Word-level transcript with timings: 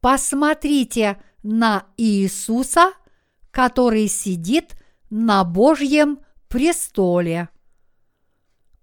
посмотрите 0.00 1.22
на 1.42 1.86
Иисуса, 1.96 2.92
который 3.50 4.08
сидит 4.08 4.76
на 5.10 5.44
Божьем 5.44 6.20
престоле. 6.48 7.48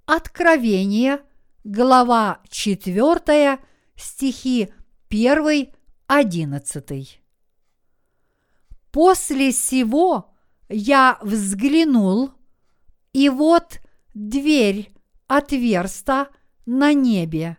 Откровение, 0.05 1.21
глава 1.63 2.41
4, 2.49 3.59
стихи 3.95 4.71
1, 5.09 5.67
11. 6.07 7.21
После 8.91 9.51
сего 9.51 10.33
я 10.69 11.17
взглянул, 11.21 12.31
и 13.13 13.29
вот 13.29 13.79
дверь 14.13 14.93
отверста 15.27 16.29
на 16.65 16.93
небе, 16.93 17.57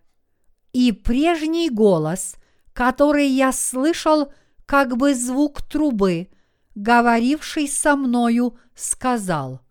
и 0.72 0.92
прежний 0.92 1.70
голос, 1.70 2.36
который 2.76 3.26
я 3.26 3.52
слышал, 3.52 4.30
как 4.66 4.98
бы 4.98 5.14
звук 5.14 5.62
трубы, 5.62 6.28
говоривший 6.74 7.68
со 7.68 7.96
мною, 7.96 8.58
сказал, 8.74 9.62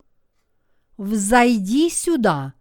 «Взойди 0.96 1.88
сюда, 1.88 2.54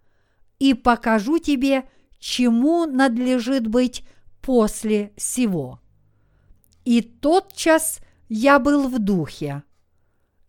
и 0.60 0.76
покажу 0.76 1.40
тебе, 1.40 1.90
чему 2.20 2.86
надлежит 2.86 3.66
быть 3.66 4.04
после 4.44 5.14
сего». 5.18 5.80
И 6.84 7.02
тотчас 7.02 8.00
я 8.30 8.60
был 8.60 8.88
в 8.88 9.00
духе. 9.00 9.64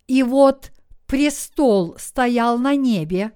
И 0.08 0.22
вот 0.22 0.72
престол 1.06 1.96
стоял 1.98 2.58
на 2.58 2.76
небе, 2.76 3.32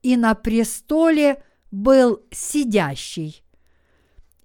и 0.00 0.16
на 0.16 0.34
престоле 0.34 1.44
был 1.70 2.22
сидящий. 2.30 3.41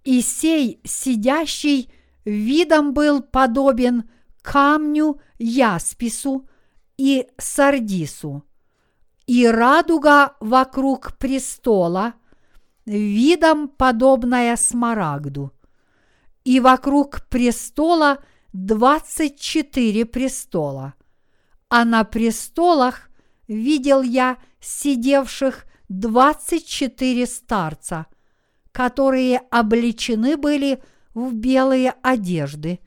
И 0.07 0.21
сей 0.21 0.79
сидящий 0.85 1.91
видом 2.23 2.93
был 2.93 3.21
подобен 3.21 4.09
камню 4.41 5.19
яспису 5.37 6.47
и 6.95 7.27
сардису. 7.37 8.45
И 9.25 9.45
радуга 9.45 10.37
вокруг 10.39 11.17
престола 11.17 12.13
видом 12.85 13.67
подобная 13.67 14.55
смарагду. 14.55 15.51
И 16.45 16.61
вокруг 16.61 17.27
престола– 17.27 18.23
двадцать 18.53 19.37
четыре 19.37 20.05
престола, 20.05 20.93
а 21.67 21.83
на 21.83 22.05
престолах 22.05 23.09
видел 23.49 24.01
я 24.03 24.37
сидевших 24.61 25.65
двадцать 25.89 26.65
четыре 26.65 27.25
старца, 27.25 28.05
которые 28.77 29.39
облечены 29.49 30.37
были 30.37 30.83
в 31.15 31.33
белые 31.33 31.95
одежды 32.03 32.79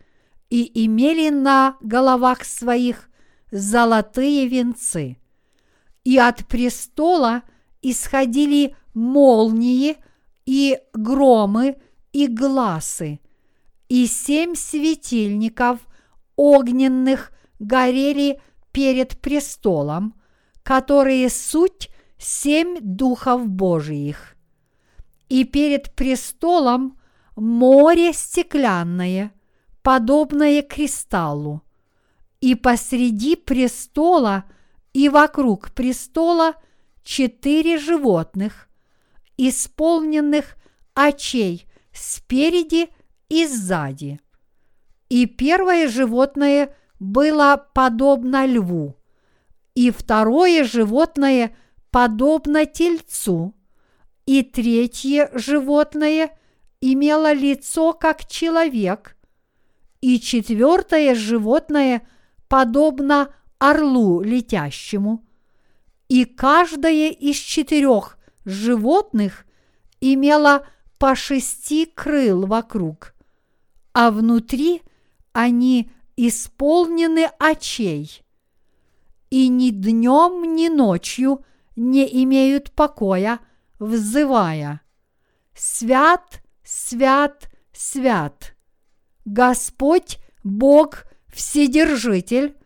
и 0.49 0.85
имели 0.85 1.31
на 1.31 1.79
головах 1.81 2.45
своих 2.45 3.11
золотые 3.51 4.47
венцы. 4.47 5.17
И 6.05 6.17
от 6.17 6.47
престола 6.47 7.43
исходили 7.83 8.77
молнии 8.95 9.97
и 10.47 10.79
громы 10.93 11.77
и 12.13 12.29
глазы– 12.29 13.19
и 13.89 14.07
семь 14.07 14.55
светильников 14.55 15.81
огненных 16.37 17.33
горели 17.59 18.41
перед 18.71 19.21
престолом, 19.21 20.15
которые 20.63 21.29
суть 21.31 21.91
семь 22.17 22.79
духов 22.81 23.49
Божиих. 23.49 24.37
И 25.31 25.45
перед 25.45 25.95
престолом 25.95 26.99
море 27.37 28.13
стеклянное, 28.13 29.33
подобное 29.81 30.61
кристаллу, 30.61 31.63
и 32.41 32.57
посреди 32.57 33.37
престола 33.37 34.45
и 34.93 35.09
вокруг 35.09 35.71
престола 35.71 36.55
четыре 37.05 37.79
животных, 37.79 38.69
исполненных 39.37 40.57
очей 40.95 41.65
спереди 41.93 42.89
и 43.29 43.47
сзади. 43.47 44.21
И 45.09 45.27
первое 45.27 45.87
животное 45.89 46.75
было 46.99 47.69
подобно 47.73 48.47
льву, 48.47 48.97
и 49.77 49.93
второе 49.93 50.65
животное 50.65 51.57
подобно 51.93 52.67
тельцу, 52.67 53.55
и 54.27 54.43
третье 54.43 55.31
животное 55.35 56.37
имело 56.81 57.33
лицо 57.33 57.93
как 57.93 58.27
человек, 58.27 59.17
и 60.01 60.21
четвертое 60.21 61.15
животное 61.15 62.07
подобно 62.49 63.35
орлу 63.59 64.23
летящему, 64.23 65.25
и 66.09 66.25
каждое 66.25 67.11
из 67.11 67.37
четырех 67.37 68.19
животных 68.45 69.45
имело 70.01 70.67
по 70.99 71.15
шести 71.15 71.87
крыл 71.87 72.47
вокруг– 72.47 73.15
а 73.93 74.11
внутри 74.11 74.83
они 75.33 75.91
исполнены 76.17 77.31
очей, 77.39 78.23
и 79.31 79.49
ни 79.49 79.71
днем, 79.71 80.55
ни 80.55 80.69
ночью 80.69 81.45
не 81.77 82.07
имеют 82.25 82.73
покоя, 82.73 83.41
взывая 83.81 84.83
«Свят, 85.57 86.41
свят, 86.63 87.51
свят! 87.73 88.55
Господь 89.25 90.19
Бог 90.45 91.05
Вседержитель, 91.29 92.57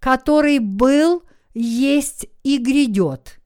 который 0.00 0.58
был, 0.58 1.22
есть 1.54 2.26
и 2.42 2.58
грядет». 2.58 3.38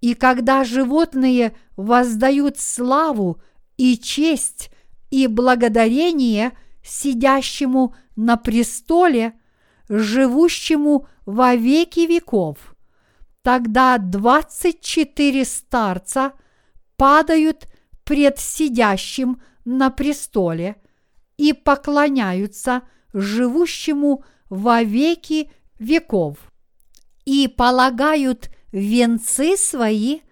И 0.00 0.14
когда 0.14 0.64
животные 0.64 1.56
воздают 1.76 2.58
славу 2.58 3.40
и 3.76 3.98
честь 3.98 4.70
и 5.10 5.26
благодарение 5.26 6.56
сидящему 6.82 7.94
на 8.14 8.36
престоле, 8.36 9.34
живущему 9.88 11.08
во 11.24 11.54
веки 11.54 12.00
веков. 12.00 12.75
Тогда 13.46 13.98
двадцать 13.98 14.80
четыре 14.80 15.44
старца 15.44 16.32
падают 16.96 17.68
пред 18.02 18.40
сидящим 18.40 19.40
на 19.64 19.90
престоле 19.90 20.74
и 21.36 21.52
поклоняются 21.52 22.82
живущему 23.12 24.24
во 24.50 24.82
веки 24.82 25.52
веков 25.78 26.38
и 27.24 27.46
полагают 27.46 28.50
венцы 28.72 29.56
свои 29.56 30.22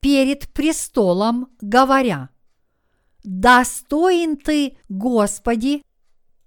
перед 0.00 0.48
престолом, 0.54 1.50
говоря– 1.60 2.30
достоин 3.22 4.38
ты, 4.38 4.78
Господи, 4.88 5.82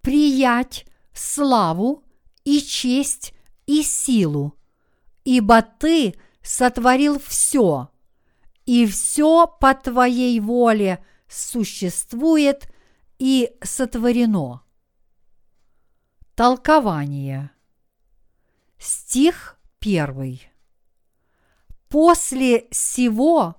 приять 0.02 0.88
славу 1.14 2.04
и 2.46 2.62
честь 2.62 3.36
и 3.68 3.84
силу, 3.84 4.56
ибо 5.36 5.62
ты 5.62 6.16
сотворил 6.42 7.20
все, 7.20 7.90
и 8.66 8.88
все 8.88 9.46
по 9.48 9.74
твоей 9.76 10.40
воле 10.40 11.06
существует 11.28 12.72
и 13.20 13.52
сотворено. 13.62 14.64
Толкование. 16.36 17.52
Стих 18.80 19.60
первый. 19.80 20.50
После 21.90 22.68
сего 22.72 23.56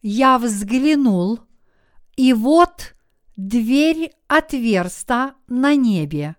я 0.00 0.38
взглянул– 0.38 1.40
и 2.16 2.32
вот 2.34 2.94
дверь 3.36 4.12
отверста 4.28 5.34
на 5.46 5.74
небе, 5.74 6.36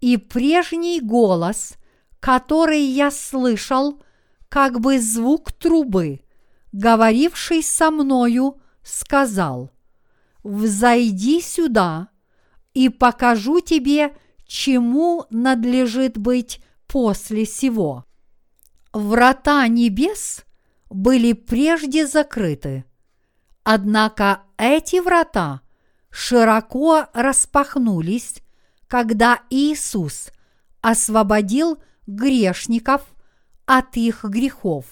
и 0.00 0.16
прежний 0.18 1.00
голос, 1.00 1.74
который 2.20 2.82
я 2.82 3.10
слышал, 3.10 4.02
как 4.50 4.80
бы 4.80 5.00
звук 5.00 5.50
трубы, 5.52 6.20
говоривший 6.72 7.62
со 7.62 7.90
мною, 7.90 8.60
сказал, 8.82 9.70
«Взойди 10.42 11.40
сюда, 11.40 12.08
и 12.74 12.90
покажу 12.90 13.60
тебе, 13.60 14.14
чему 14.44 15.24
надлежит 15.30 16.18
быть 16.18 16.62
после 16.86 17.46
сего». 17.46 18.04
Врата 18.92 19.66
небес 19.68 20.44
были 20.90 21.32
прежде 21.32 22.06
закрыты– 22.06 22.84
Однако 23.62 24.42
эти 24.56 25.00
врата 25.00 25.60
широко 26.10 27.06
распахнулись, 27.12 28.42
когда 28.88 29.40
Иисус 29.50 30.30
освободил 30.80 31.82
грешников 32.06 33.02
от 33.70 33.96
их 33.96 34.24
грехов, 34.24 34.84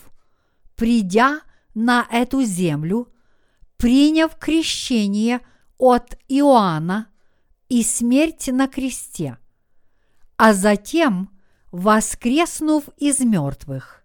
придя 0.77 1.41
на 1.75 2.07
эту 2.13 2.45
землю, 2.45 3.13
приняв 3.77 4.37
крещение 4.39 5.41
от 5.79 6.17
Иоанна 6.29 7.09
и 7.69 7.83
смерть 7.83 8.47
на 8.53 8.69
кресте, 8.69 9.37
а 10.37 10.53
затем 10.53 11.37
воскреснув 11.73 12.85
из 12.99 13.19
мертвых. 13.19 14.05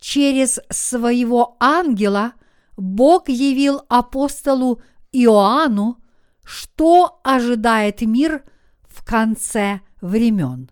Через 0.00 0.60
своего 0.70 1.58
ангела 1.60 2.32
Бог 2.78 3.28
явил 3.28 3.82
апостолу 3.90 4.80
Иоанну, 5.12 5.98
что 6.42 7.20
ожидает 7.22 8.00
мир 8.00 8.44
в 8.88 9.04
конце 9.04 9.82
времен. 10.00 10.70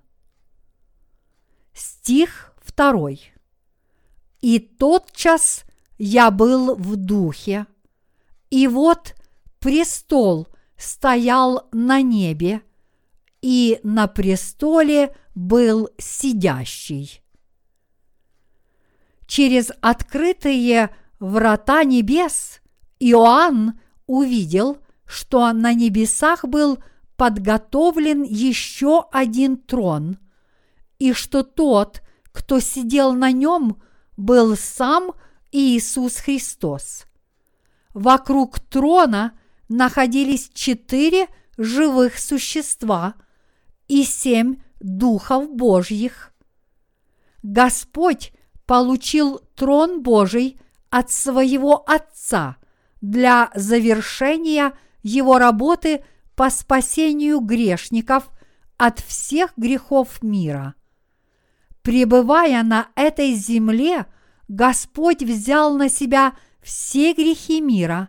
Стих 1.74 2.45
второй. 2.76 3.32
И 4.42 4.58
тотчас 4.58 5.64
я 5.96 6.30
был 6.30 6.74
в 6.74 6.96
духе, 6.96 7.66
и 8.50 8.68
вот 8.68 9.14
престол 9.60 10.46
стоял 10.76 11.68
на 11.72 12.02
небе, 12.02 12.60
и 13.40 13.80
на 13.82 14.08
престоле 14.08 15.16
был 15.34 15.88
сидящий. 15.96 17.22
Через 19.26 19.72
открытые 19.80 20.94
врата 21.18 21.82
небес 21.82 22.60
Иоанн 23.00 23.80
увидел, 24.06 24.76
что 25.06 25.50
на 25.54 25.72
небесах 25.72 26.44
был 26.44 26.78
подготовлен 27.16 28.22
еще 28.22 29.06
один 29.12 29.56
трон, 29.56 30.18
и 30.98 31.14
что 31.14 31.42
тот, 31.42 32.02
кто 32.36 32.60
сидел 32.60 33.14
на 33.14 33.32
нем, 33.32 33.80
был 34.18 34.56
сам 34.56 35.12
Иисус 35.52 36.16
Христос. 36.16 37.06
Вокруг 37.94 38.60
трона 38.60 39.32
находились 39.70 40.50
четыре 40.52 41.28
живых 41.56 42.18
существа 42.18 43.14
и 43.88 44.04
семь 44.04 44.56
духов 44.80 45.50
Божьих. 45.50 46.34
Господь 47.42 48.32
получил 48.66 49.38
трон 49.54 50.02
Божий 50.02 50.60
от 50.90 51.10
своего 51.10 51.88
Отца 51.88 52.56
для 53.00 53.50
завершения 53.54 54.74
его 55.02 55.38
работы 55.38 56.04
по 56.34 56.50
спасению 56.50 57.40
грешников 57.40 58.28
от 58.76 59.00
всех 59.00 59.54
грехов 59.56 60.22
мира. 60.22 60.74
Пребывая 61.86 62.64
на 62.64 62.88
этой 62.96 63.34
земле, 63.34 64.06
Господь 64.48 65.22
взял 65.22 65.72
на 65.76 65.88
себя 65.88 66.36
все 66.60 67.12
грехи 67.12 67.60
мира, 67.60 68.08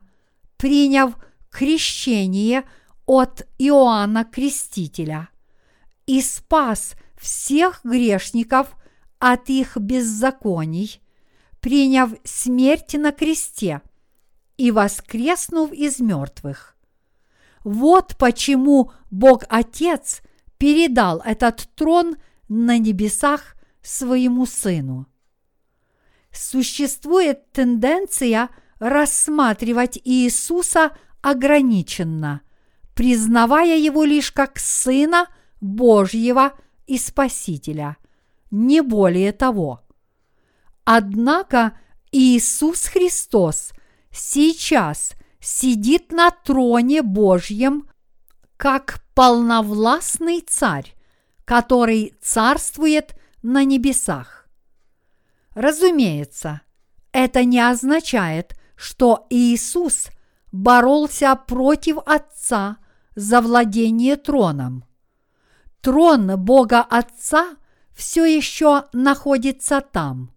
приняв 0.58 1.14
крещение 1.52 2.64
от 3.06 3.48
Иоанна 3.60 4.26
Крестителя 4.26 5.30
и 6.08 6.24
спас 6.24 6.96
всех 7.22 7.82
грешников 7.84 8.76
от 9.20 9.48
их 9.48 9.78
беззаконий, 9.78 11.00
приняв 11.60 12.14
смерть 12.24 12.96
на 12.96 13.12
кресте 13.12 13.84
и 14.58 14.72
воскреснув 14.72 15.72
из 15.72 16.00
мертвых. 16.00 16.76
Вот 17.64 18.18
почему 18.18 18.92
Бог 19.12 19.44
Отец 19.50 20.24
передал 20.58 21.22
этот 21.24 21.70
трон 21.76 22.16
на 22.50 22.80
небесах 22.80 23.54
своему 23.82 24.46
Сыну. 24.46 25.08
Существует 26.32 27.52
тенденция 27.52 28.50
рассматривать 28.80 30.00
Иисуса 30.04 30.92
ограниченно, 31.22 32.42
признавая 32.94 33.78
его 33.78 34.04
лишь 34.04 34.32
как 34.32 34.60
Сына 34.60 35.28
Божьего 35.62 36.54
и 36.86 36.98
Спасителя, 36.98 37.98
не 38.52 38.82
более 38.82 39.32
того. 39.32 39.82
Однако 40.84 41.78
Иисус 42.12 42.86
Христос 42.86 43.72
сейчас 44.12 45.14
сидит 45.40 46.12
на 46.12 46.32
троне 46.32 47.02
Божьем 47.02 47.90
как 48.58 49.02
полновластный 49.14 50.42
царь, 50.42 50.96
который 51.46 52.16
царствует 52.22 53.16
на 53.48 53.64
небесах. 53.64 54.50
Разумеется, 55.56 56.62
это 57.14 57.46
не 57.46 57.62
означает, 57.62 58.60
что 58.76 59.26
Иисус 59.30 60.10
боролся 60.52 61.34
против 61.36 61.98
Отца 62.06 62.78
за 63.16 63.40
владение 63.40 64.18
троном. 64.18 64.84
Трон 65.80 66.38
Бога 66.38 66.82
Отца 66.82 67.56
все 67.96 68.26
еще 68.26 68.84
находится 68.92 69.80
там. 69.80 70.34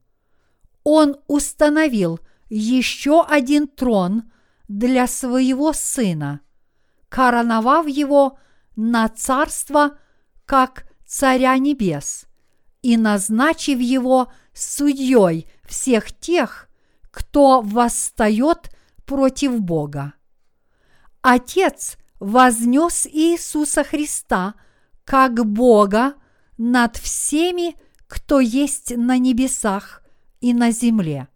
Он 0.84 1.16
установил 1.26 2.20
еще 2.48 3.24
один 3.24 3.66
трон 3.66 4.30
для 4.68 5.08
своего 5.08 5.72
Сына, 5.72 6.42
короновав 7.08 7.88
его 7.88 8.38
на 8.76 9.08
царство 9.08 9.98
как 10.46 10.86
Царя 11.04 11.58
Небес 11.58 12.29
и 12.82 12.96
назначив 12.96 13.78
его 13.78 14.32
судьей 14.52 15.50
всех 15.64 16.12
тех, 16.12 16.68
кто 17.10 17.60
восстает 17.60 18.70
против 19.04 19.60
Бога. 19.60 20.14
Отец 21.22 21.96
вознес 22.18 23.06
Иисуса 23.06 23.84
Христа 23.84 24.54
как 25.04 25.44
Бога 25.46 26.14
над 26.56 26.96
всеми, 26.96 27.76
кто 28.06 28.40
есть 28.40 28.96
на 28.96 29.18
небесах 29.18 30.02
и 30.40 30.54
на 30.54 30.70
земле. 30.70 31.28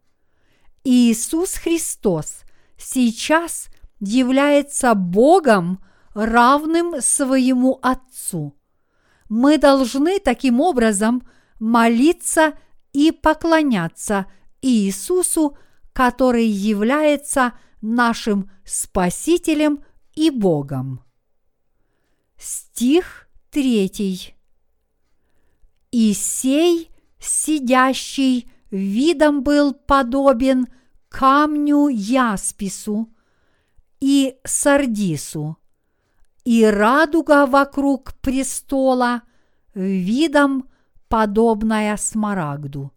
Иисус 0.85 1.55
Христос 1.55 2.43
сейчас 2.77 3.69
является 4.01 4.95
Богом, 4.95 5.81
равным 6.15 7.01
своему 7.01 7.79
Отцу. 7.83 8.55
Мы 9.29 9.59
должны 9.59 10.21
таким 10.21 10.61
образом 10.61 11.23
молиться 11.65 12.59
и 12.93 13.11
поклоняться 13.11 14.27
Иисусу, 14.61 15.57
который 15.95 16.45
является 16.45 17.55
нашим 17.81 18.51
Спасителем 18.67 19.83
и 20.15 20.29
Богом. 20.29 21.03
Стих 22.37 23.31
третий. 23.51 24.37
И 25.91 26.13
сей, 26.13 26.91
сидящий 27.19 28.53
видом 28.71 29.43
был 29.43 29.73
подобен 29.73 30.67
камню 31.09 31.89
яспису 31.89 33.11
и 34.01 34.37
сардису, 34.45 35.57
и 36.45 36.63
радуга 36.67 37.47
вокруг 37.47 38.13
престола 38.21 39.23
видом 39.75 40.69
подобная 41.15 41.97
смарагду. 41.97 42.93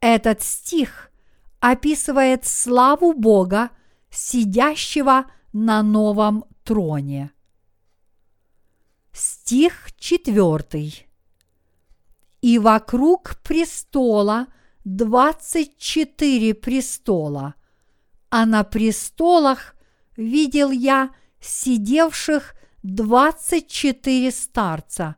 Этот 0.00 0.42
стих 0.42 1.12
описывает 1.60 2.44
славу 2.44 3.12
Бога, 3.12 3.70
сидящего 4.10 5.26
на 5.52 5.84
новом 5.84 6.44
троне. 6.64 7.30
Стих 9.12 9.92
четвертый. 9.96 11.06
И 12.40 12.58
вокруг 12.58 13.36
престола 13.44 14.48
двадцать 14.84 15.78
четыре 15.78 16.52
престола, 16.52 17.54
а 18.28 18.44
на 18.44 18.64
престолах 18.64 19.76
видел 20.16 20.72
я 20.72 21.10
сидевших 21.38 22.56
двадцать 22.82 23.68
четыре 23.68 24.32
старца, 24.32 25.14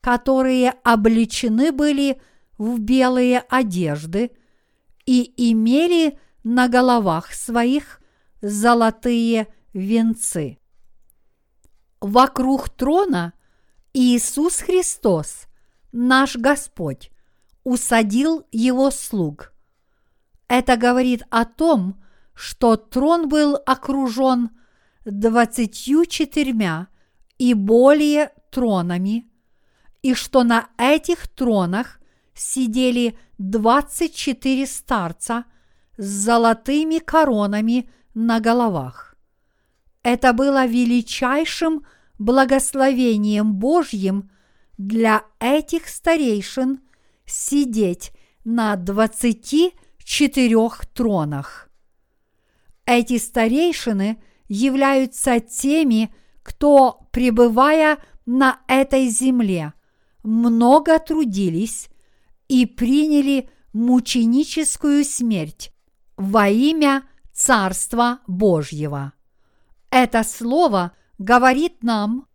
которые 0.00 0.70
облечены 0.84 1.72
были 1.72 2.20
в 2.58 2.78
белые 2.78 3.40
одежды 3.40 4.32
и 5.06 5.32
имели 5.50 6.18
на 6.44 6.68
головах 6.68 7.32
своих 7.32 8.00
золотые 8.40 9.48
венцы. 9.72 10.58
Вокруг 12.00 12.70
трона 12.70 13.34
Иисус 13.92 14.60
Христос, 14.60 15.46
наш 15.92 16.36
Господь, 16.36 17.10
усадил 17.64 18.46
его 18.52 18.90
слуг. 18.90 19.52
Это 20.48 20.76
говорит 20.76 21.22
о 21.30 21.44
том, 21.44 22.02
что 22.34 22.76
трон 22.76 23.28
был 23.28 23.58
окружен 23.66 24.50
двадцатью 25.04 26.06
четырьмя 26.06 26.88
и 27.38 27.54
более 27.54 28.32
тронами, 28.50 29.29
и 30.02 30.14
что 30.14 30.44
на 30.44 30.68
этих 30.78 31.28
тронах 31.28 32.00
сидели 32.34 33.18
двадцать 33.38 34.14
четыре 34.14 34.66
старца 34.66 35.44
с 35.96 36.04
золотыми 36.04 36.98
коронами 36.98 37.90
на 38.14 38.40
головах. 38.40 39.16
Это 40.02 40.32
было 40.32 40.66
величайшим 40.66 41.84
благословением 42.18 43.54
Божьим 43.54 44.30
для 44.78 45.24
этих 45.38 45.88
старейшин 45.88 46.80
сидеть 47.26 48.12
на 48.44 48.76
двадцати 48.76 49.74
четырех 50.02 50.86
тронах. 50.86 51.68
Эти 52.86 53.18
старейшины 53.18 54.20
являются 54.48 55.38
теми, 55.38 56.12
кто, 56.42 57.06
пребывая 57.12 57.98
на 58.26 58.60
этой 58.66 59.08
земле, 59.08 59.74
много 60.22 60.98
трудились 60.98 61.88
и 62.48 62.66
приняли 62.66 63.48
мученическую 63.72 65.04
смерть 65.04 65.72
во 66.16 66.48
имя 66.48 67.04
Царства 67.32 68.20
Божьего. 68.26 69.12
Это 69.90 70.24
слово 70.24 70.92
говорит 71.18 71.82
нам, 71.82 72.26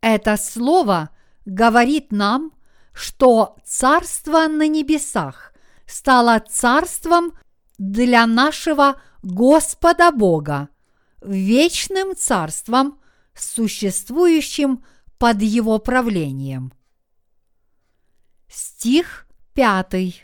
это 0.00 0.36
слово 0.36 1.10
говорит 1.44 2.12
нам, 2.12 2.52
что 2.92 3.56
Царство 3.64 4.46
на 4.46 4.68
небесах 4.68 5.52
стало 5.86 6.38
царством 6.38 7.32
для 7.78 8.26
нашего 8.26 9.00
Господа 9.22 10.12
Бога, 10.12 10.68
вечным 11.22 12.14
царством, 12.14 13.00
существующим 13.34 14.84
под 15.18 15.42
Его 15.42 15.78
правлением. 15.78 16.72
Стих 18.54 19.26
пятый. 19.52 20.22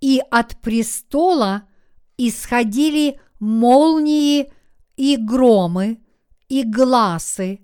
И 0.00 0.20
от 0.32 0.60
престола 0.60 1.68
исходили 2.16 3.20
молнии 3.38 4.52
и 4.96 5.16
громы, 5.16 6.02
и 6.48 6.64
глазы, 6.64 7.60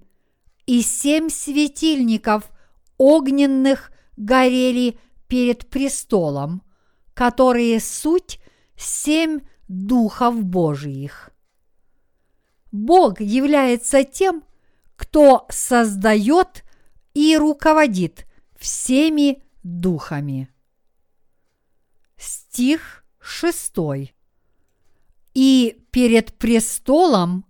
и 0.67 0.83
семь 0.83 1.31
светильников 1.31 2.49
огненных 2.97 3.91
горели 4.17 5.01
перед 5.27 5.69
престолом, 5.69 6.63
которые 7.13 7.81
суть 7.81 8.39
семь 8.77 9.41
духов 9.67 10.45
Божиих. 10.45 11.31
Бог 12.71 13.21
является 13.21 14.05
тем, 14.05 14.45
кто 14.95 15.45
создает 15.51 16.63
и 17.15 17.37
руководит 17.37 18.28
всеми 18.59 19.43
духами. 19.63 20.49
Стих 22.17 23.05
шестой. 23.21 24.15
И 25.35 25.85
перед 25.93 26.37
престолом 26.37 27.45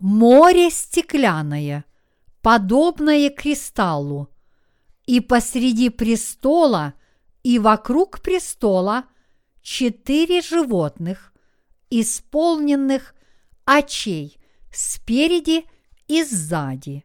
море 0.00 0.70
стеклянное, 0.70 1.84
подобное 2.40 3.30
кристаллу, 3.30 4.28
и 5.06 5.20
посреди 5.20 5.90
престола 5.90 6.94
и 7.42 7.58
вокруг 7.58 8.20
престола 8.20 9.04
четыре 9.60 10.40
животных, 10.40 11.32
исполненных 11.90 13.14
очей 13.64 14.38
спереди 14.72 15.64
и 16.06 16.22
сзади. 16.22 17.04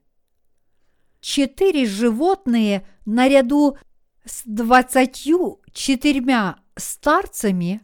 Четыре 1.19 1.85
животные 1.85 2.87
наряду 3.05 3.77
с 4.25 4.43
двадцатью 4.45 5.61
четырьмя 5.73 6.57
старцами 6.75 7.81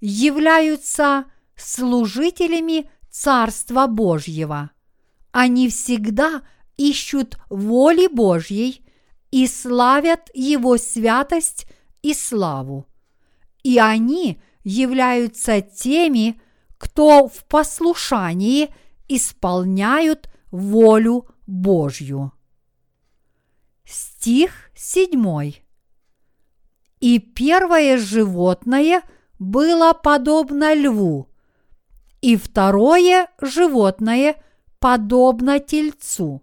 являются 0.00 1.24
служителями 1.56 2.90
Царства 3.10 3.86
Божьего. 3.86 4.70
Они 5.32 5.68
всегда 5.68 6.42
ищут 6.76 7.38
воли 7.48 8.08
Божьей 8.08 8.84
и 9.30 9.46
славят 9.46 10.30
Его 10.34 10.76
святость 10.76 11.66
и 12.02 12.12
славу. 12.12 12.86
И 13.62 13.78
они 13.78 14.38
являются 14.64 15.60
теми, 15.60 16.40
кто 16.78 17.28
в 17.28 17.44
послушании 17.46 18.74
исполняют 19.08 20.28
волю 20.50 21.26
Божью. 21.46 22.32
Стих 23.86 24.72
седьмой. 24.74 25.62
И 26.98 27.20
первое 27.20 27.98
животное 27.98 29.02
было 29.38 29.92
подобно 29.92 30.74
льву, 30.74 31.30
и 32.20 32.36
второе 32.36 33.28
животное 33.40 34.42
подобно 34.80 35.60
тельцу, 35.60 36.42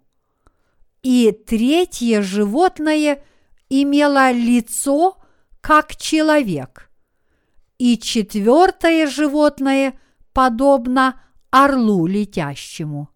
и 1.02 1.32
третье 1.32 2.22
животное 2.22 3.22
имело 3.68 4.32
лицо, 4.32 5.18
как 5.60 5.96
человек, 5.96 6.90
и 7.76 7.98
четвертое 7.98 9.06
животное 9.06 9.98
подобно 10.32 11.20
орлу 11.50 12.06
летящему. 12.06 13.10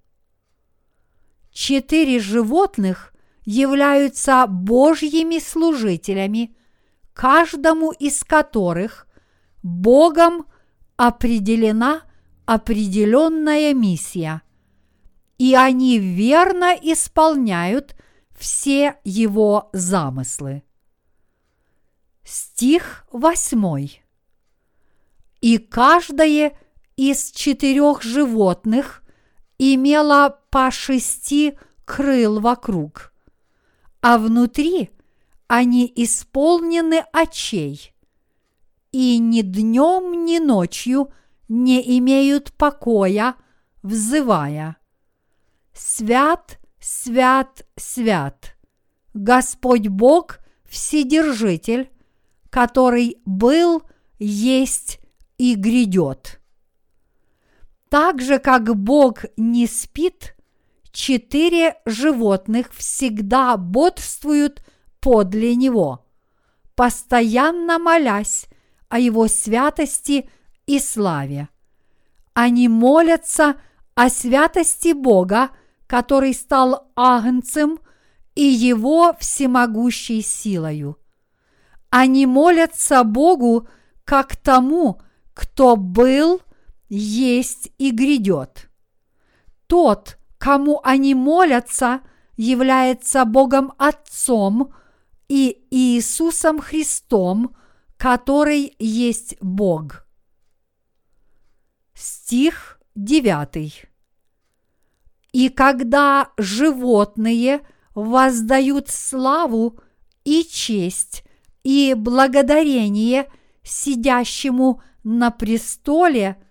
Четыре 1.50 2.20
животных 2.20 3.14
являются 3.49 4.47
Божьими 4.47 5.38
служителями, 5.38 6.55
каждому 7.14 7.93
из 7.93 8.23
которых 8.23 9.07
Богом 9.62 10.45
определена 10.97 12.02
определенная 12.45 13.73
миссия, 13.73 14.43
и 15.38 15.55
они 15.55 15.99
верно 15.99 16.75
исполняют 16.75 17.97
все 18.38 18.97
его 19.02 19.71
замыслы. 19.73 20.62
Стих 22.25 23.07
восьмой. 23.11 24.02
И 25.40 25.57
каждое 25.57 26.52
из 26.97 27.31
четырех 27.31 28.02
животных 28.02 29.02
имело 29.57 30.38
по 30.50 30.71
шести 30.71 31.57
крыл 31.87 32.40
вокруг, 32.40 33.14
а 34.00 34.19
внутри 34.19 34.90
они 35.47 35.90
исполнены 35.97 37.05
очей, 37.12 37.95
и 38.93 39.19
ни 39.19 39.43
днем, 39.43 40.25
ни 40.25 40.38
ночью 40.38 41.12
не 41.49 41.99
имеют 41.99 42.52
покоя, 42.52 43.35
взывая 43.83 44.76
«Свят, 45.73 46.59
свят, 46.81 47.67
свят, 47.76 48.57
Господь 49.14 49.88
Бог 49.88 50.38
Вседержитель, 50.64 51.90
который 52.50 53.19
был, 53.25 53.83
есть 54.19 55.00
и 55.38 55.55
грядет». 55.55 56.40
Так 57.88 58.21
же, 58.21 58.38
как 58.38 58.76
Бог 58.76 59.25
не 59.37 59.67
спит, 59.67 60.37
четыре 60.92 61.76
животных 61.85 62.73
всегда 62.75 63.57
бодрствуют 63.57 64.62
подле 65.00 65.54
Него, 65.54 66.07
постоянно 66.75 67.78
молясь 67.78 68.47
о 68.88 68.99
Его 68.99 69.28
святости 69.28 70.28
и 70.66 70.78
славе. 70.78 71.49
Они 72.35 72.68
молятся 72.68 73.57
о 73.95 74.11
святости 74.11 74.92
Бога, 74.92 75.50
который 75.87 76.35
стал 76.35 76.90
агнцем 76.95 77.80
и 78.35 78.45
Его 78.45 79.14
всемогущей 79.18 80.23
силою. 80.23 80.99
Они 81.90 82.26
молятся 82.26 83.02
Богу 83.02 83.66
как 84.04 84.37
тому, 84.37 85.00
кто 85.35 85.76
был, 85.76 86.40
есть 86.88 87.73
и 87.78 87.90
грядет. 87.90 88.71
Тот, 89.66 90.18
кому 90.49 90.81
они 90.83 91.14
молятся, 91.14 92.00
является 92.38 93.26
Богом 93.26 93.75
Отцом 93.76 94.73
и 95.28 95.67
Иисусом 95.71 96.59
Христом, 96.59 97.55
который 97.99 98.75
есть 98.78 99.37
Бог. 99.43 100.07
Стих 101.93 102.81
9. 102.95 103.85
И 105.33 105.50
когда 105.50 106.31
животные 106.38 107.61
воздают 107.95 108.88
славу 108.88 109.78
и 110.25 110.45
честь 110.45 111.25
и 111.62 111.93
благодарение 111.95 113.31
сидящему 113.62 114.81
на 115.05 115.31
престоле– 115.31 116.43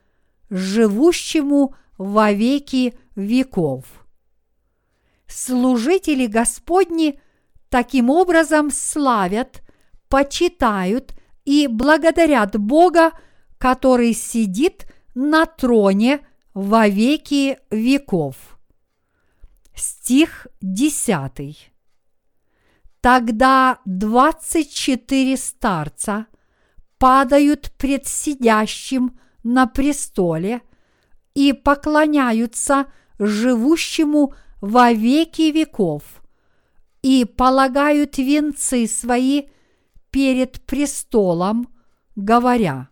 живущему 0.49 1.75
во 1.97 2.31
веки 2.31 2.93
веков. 3.15 3.85
Служители 5.27 6.27
Господни 6.27 7.19
таким 7.69 8.09
образом 8.09 8.71
славят, 8.71 9.61
почитают 10.09 11.13
и 11.45 11.67
благодарят 11.67 12.57
Бога, 12.57 13.11
который 13.57 14.13
сидит 14.13 14.87
на 15.15 15.45
троне 15.45 16.25
во 16.53 16.87
веки 16.87 17.59
веков. 17.71 18.57
Стих 19.75 20.47
10. 20.61 21.71
Тогда 23.01 23.79
двадцать 23.85 24.73
четыре 24.73 25.37
старца 25.37 26.25
падают 26.97 27.71
пред 27.77 28.07
сидящим 28.07 29.19
на 29.43 29.67
престоле 29.67 30.61
и 31.37 31.53
поклоняются 31.53 32.87
живущему 33.19 34.33
во 34.59 34.91
веки 34.91 35.51
веков 35.51 36.01
и 37.03 37.25
полагают 37.25 38.17
венцы 38.17 38.87
свои 38.87 39.43
перед 40.09 40.65
престолом, 40.65 41.67
говоря, 42.15 42.89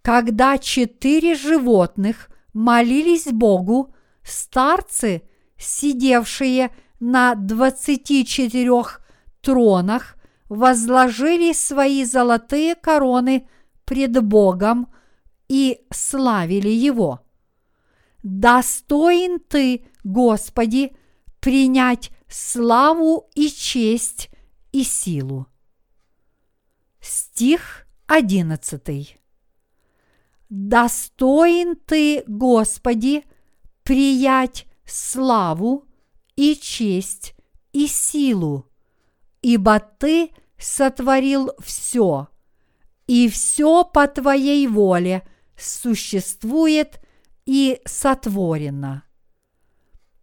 когда 0.00 0.56
четыре 0.56 1.34
животных 1.34 2.30
молились 2.54 3.26
Богу, 3.26 3.94
старцы, 4.22 5.24
сидевшие 5.58 6.70
на 6.98 7.34
двадцати 7.34 8.24
четырех 8.24 9.02
тронах, 9.42 10.16
возложили 10.48 11.52
свои 11.52 12.04
золотые 12.04 12.74
короны 12.74 13.46
пред 13.84 14.24
Богом 14.24 14.88
и 15.48 15.80
славили 15.90 16.68
Его. 16.68 17.20
Достоин 18.22 19.40
Ты, 19.40 19.86
Господи, 20.04 20.96
принять 21.40 22.10
славу 22.28 23.30
и 23.34 23.48
честь 23.48 24.30
и 24.72 24.82
силу. 24.82 25.46
Стих 27.00 27.86
одиннадцатый. 28.06 29.16
Достоин 30.48 31.76
Ты, 31.76 32.24
Господи, 32.26 33.24
приять 33.82 34.66
славу 34.84 35.84
и 36.36 36.56
честь 36.56 37.34
и 37.72 37.86
силу, 37.86 38.66
ибо 39.42 39.78
Ты 39.80 40.30
сотворил 40.58 41.52
все, 41.58 42.28
и 43.06 43.28
все 43.28 43.84
по 43.84 44.06
Твоей 44.08 44.66
воле 44.66 45.26
существует 45.58 47.00
и 47.46 47.80
сотворено. 47.84 49.04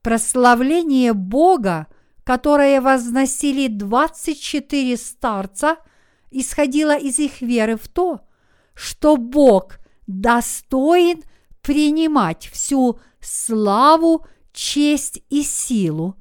Прославление 0.02 1.14
Бога, 1.14 1.88
которое 2.24 2.82
возносили 2.82 3.68
24 3.68 4.98
старца, 4.98 5.78
исходило 6.32 6.98
из 6.98 7.20
их 7.20 7.42
веры 7.42 7.78
в 7.78 7.88
то, 7.88 8.22
что 8.74 9.18
Бог 9.18 9.80
достоин 10.06 11.24
принимать 11.62 12.48
всю 12.48 13.00
славу, 13.20 14.26
честь 14.54 15.22
и 15.30 15.42
силу, 15.42 16.16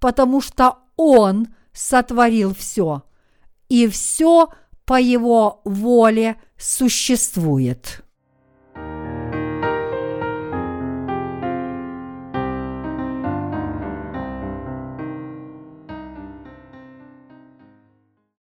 потому 0.00 0.40
что 0.40 0.78
Он 0.96 1.48
сотворил 1.72 2.54
все, 2.54 3.04
и 3.68 3.86
все 3.86 4.48
по 4.84 5.00
Его 5.00 5.60
воле 5.64 6.40
существует. 6.56 8.02